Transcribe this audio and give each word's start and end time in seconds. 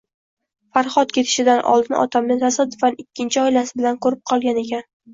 Farhod 0.77 1.13
ketishidan 1.17 1.61
oldin 1.73 1.99
otamni 2.05 2.39
tasodifan 2.47 3.01
ikkinchi 3.07 3.45
oilasi 3.47 3.81
bilan 3.81 4.05
ko`rib 4.09 4.29
qolgan 4.35 4.65
ekan 4.69 4.95